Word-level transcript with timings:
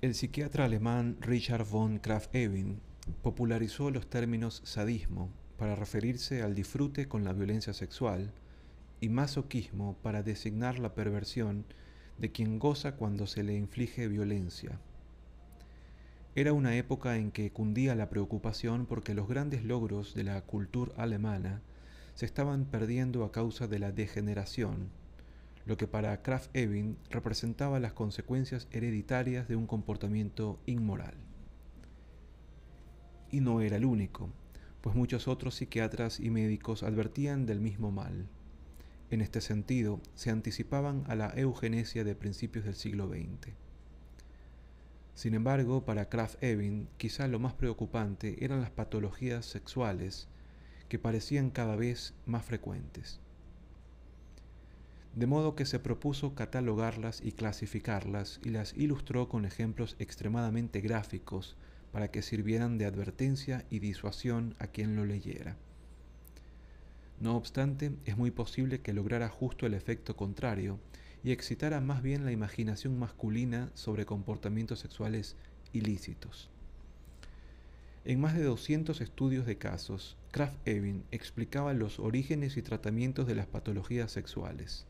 El 0.00 0.14
psiquiatra 0.14 0.64
alemán 0.64 1.18
Richard 1.20 1.64
von 1.64 2.00
Krafft-Ebing 2.00 2.78
popularizó 3.22 3.90
los 3.90 4.08
términos 4.08 4.62
sadismo 4.64 5.30
para 5.58 5.74
referirse 5.74 6.42
al 6.42 6.54
disfrute 6.54 7.06
con 7.08 7.24
la 7.24 7.34
violencia 7.34 7.74
sexual 7.74 8.32
y 9.00 9.10
masoquismo 9.10 9.98
para 10.02 10.22
designar 10.22 10.78
la 10.78 10.94
perversión 10.94 11.66
de 12.16 12.32
quien 12.32 12.58
goza 12.58 12.96
cuando 12.96 13.26
se 13.26 13.42
le 13.42 13.54
inflige 13.54 14.08
violencia. 14.08 14.80
Era 16.36 16.52
una 16.52 16.74
época 16.76 17.16
en 17.16 17.30
que 17.30 17.52
cundía 17.52 17.94
la 17.94 18.10
preocupación 18.10 18.86
porque 18.86 19.14
los 19.14 19.28
grandes 19.28 19.62
logros 19.62 20.14
de 20.14 20.24
la 20.24 20.40
cultura 20.40 20.92
alemana 20.96 21.62
se 22.16 22.26
estaban 22.26 22.64
perdiendo 22.64 23.24
a 23.24 23.30
causa 23.30 23.68
de 23.68 23.78
la 23.78 23.92
degeneración, 23.92 24.88
lo 25.64 25.76
que 25.76 25.86
para 25.86 26.24
Kraft-Ebing 26.24 26.96
representaba 27.08 27.78
las 27.78 27.92
consecuencias 27.92 28.66
hereditarias 28.72 29.46
de 29.46 29.54
un 29.54 29.68
comportamiento 29.68 30.58
inmoral. 30.66 31.14
Y 33.30 33.38
no 33.38 33.60
era 33.60 33.76
el 33.76 33.84
único, 33.84 34.28
pues 34.80 34.96
muchos 34.96 35.28
otros 35.28 35.54
psiquiatras 35.54 36.18
y 36.18 36.30
médicos 36.30 36.82
advertían 36.82 37.46
del 37.46 37.60
mismo 37.60 37.92
mal. 37.92 38.26
En 39.08 39.20
este 39.20 39.40
sentido, 39.40 40.00
se 40.16 40.30
anticipaban 40.30 41.04
a 41.06 41.14
la 41.14 41.32
eugenesia 41.36 42.02
de 42.02 42.16
principios 42.16 42.64
del 42.64 42.74
siglo 42.74 43.08
XX. 43.08 43.54
Sin 45.14 45.34
embargo, 45.34 45.84
para 45.84 46.10
Kraft-Ebing, 46.10 46.88
quizá 46.96 47.28
lo 47.28 47.38
más 47.38 47.54
preocupante 47.54 48.44
eran 48.44 48.60
las 48.60 48.70
patologías 48.70 49.46
sexuales, 49.46 50.28
que 50.88 50.98
parecían 50.98 51.50
cada 51.50 51.76
vez 51.76 52.14
más 52.26 52.44
frecuentes. 52.44 53.20
De 55.14 55.26
modo 55.28 55.54
que 55.54 55.64
se 55.64 55.78
propuso 55.78 56.34
catalogarlas 56.34 57.20
y 57.24 57.30
clasificarlas 57.30 58.40
y 58.44 58.48
las 58.48 58.76
ilustró 58.76 59.28
con 59.28 59.44
ejemplos 59.44 59.94
extremadamente 60.00 60.80
gráficos 60.80 61.56
para 61.92 62.10
que 62.10 62.22
sirvieran 62.22 62.78
de 62.78 62.86
advertencia 62.86 63.64
y 63.70 63.78
disuasión 63.78 64.56
a 64.58 64.66
quien 64.66 64.96
lo 64.96 65.04
leyera. 65.04 65.56
No 67.20 67.36
obstante, 67.36 67.92
es 68.04 68.16
muy 68.16 68.32
posible 68.32 68.80
que 68.80 68.92
lograra 68.92 69.28
justo 69.28 69.66
el 69.66 69.74
efecto 69.74 70.16
contrario 70.16 70.80
y 71.24 71.32
excitara 71.32 71.80
más 71.80 72.02
bien 72.02 72.24
la 72.24 72.30
imaginación 72.30 72.98
masculina 72.98 73.70
sobre 73.74 74.06
comportamientos 74.06 74.78
sexuales 74.78 75.36
ilícitos. 75.72 76.50
En 78.04 78.20
más 78.20 78.34
de 78.34 78.44
200 78.44 79.00
estudios 79.00 79.46
de 79.46 79.56
casos, 79.56 80.16
Kraft-Ebing 80.30 81.02
explicaba 81.10 81.72
los 81.72 81.98
orígenes 81.98 82.56
y 82.56 82.62
tratamientos 82.62 83.26
de 83.26 83.34
las 83.34 83.46
patologías 83.46 84.12
sexuales. 84.12 84.86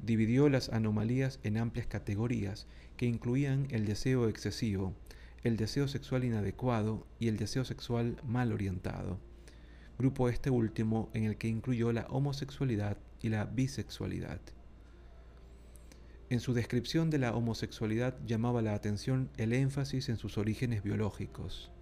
Dividió 0.00 0.48
las 0.48 0.68
anomalías 0.68 1.38
en 1.44 1.56
amplias 1.56 1.86
categorías 1.86 2.66
que 2.96 3.06
incluían 3.06 3.68
el 3.70 3.86
deseo 3.86 4.28
excesivo, 4.28 4.92
el 5.44 5.56
deseo 5.56 5.88
sexual 5.88 6.24
inadecuado 6.24 7.06
y 7.18 7.28
el 7.28 7.36
deseo 7.36 7.64
sexual 7.64 8.16
mal 8.24 8.52
orientado 8.52 9.18
grupo 10.00 10.30
este 10.30 10.48
último 10.48 11.10
en 11.12 11.24
el 11.24 11.36
que 11.36 11.46
incluyó 11.46 11.92
la 11.92 12.06
homosexualidad 12.08 12.96
y 13.20 13.28
la 13.28 13.44
bisexualidad. 13.44 14.40
En 16.30 16.38
su 16.38 16.54
descripción 16.54 17.10
de 17.10 17.18
la 17.18 17.34
homosexualidad 17.34 18.16
llamaba 18.24 18.62
la 18.62 18.74
atención 18.74 19.30
el 19.36 19.52
énfasis 19.52 20.08
en 20.08 20.16
sus 20.16 20.38
orígenes 20.38 20.84
biológicos. 20.84 21.72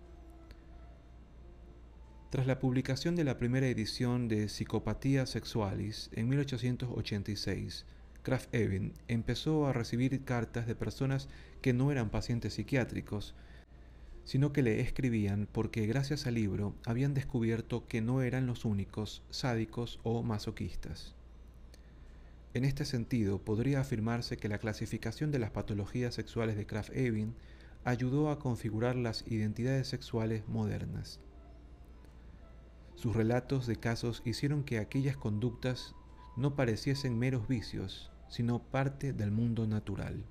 Tras 2.31 2.47
la 2.47 2.59
publicación 2.59 3.15
de 3.15 3.25
la 3.25 3.37
primera 3.37 3.69
edición 3.69 4.27
de 4.27 4.49
Psicopatía 4.49 5.27
Sexualis 5.27 6.09
en 6.15 6.31
1886, 6.31 7.85
Kraft 8.23 8.55
Ebing 8.55 8.95
empezó 9.07 9.67
a 9.67 9.75
recibir 9.75 10.25
cartas 10.25 10.67
de 10.67 10.75
personas 10.75 11.29
que 11.61 11.75
no 11.75 11.93
eran 11.93 12.09
pacientes 12.09 12.55
psiquiátricos, 12.55 13.35
sino 14.25 14.55
que 14.55 14.63
le 14.63 14.81
escribían 14.81 15.47
porque 15.53 15.87
gracias 15.87 16.27
al 16.27 16.35
libro 16.35 16.75
habían 16.87 17.13
descubierto 17.13 17.87
que 17.87 18.01
no 18.01 18.23
eran 18.23 18.47
los 18.47 18.65
únicos 18.65 19.23
sádicos 19.29 20.01
o 20.05 20.23
masoquistas. 20.23 21.18
En 22.59 22.65
este 22.65 22.85
sentido, 22.85 23.39
podría 23.39 23.79
afirmarse 23.79 24.37
que 24.37 24.49
la 24.49 24.59
clasificación 24.59 25.31
de 25.31 25.39
las 25.39 25.53
patologías 25.53 26.13
sexuales 26.13 26.57
de 26.57 26.67
Kraft-Ebing 26.67 27.35
ayudó 27.85 28.33
a 28.33 28.41
configurar 28.41 28.97
las 28.97 29.25
identidades 29.29 29.87
sexuales 29.87 30.43
modernas. 30.49 31.21
Sus 32.97 33.15
relatos 33.15 33.69
de 33.69 33.77
casos 33.77 34.23
hicieron 34.25 34.65
que 34.65 34.81
aquellas 34.81 35.17
conductas 35.17 35.95
no 36.37 36.57
pareciesen 36.57 37.17
meros 37.17 37.47
vicios, 37.47 38.11
sino 38.29 38.61
parte 38.61 39.13
del 39.13 39.31
mundo 39.31 39.69
natural. 39.69 40.25